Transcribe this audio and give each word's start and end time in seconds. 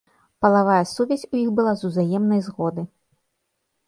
Палавая 0.43 0.77
сувязь 0.93 1.25
у 1.31 1.37
іх 1.41 1.51
была 1.59 1.73
з 1.81 1.85
узаемнай 1.89 2.41
згоды. 2.47 2.81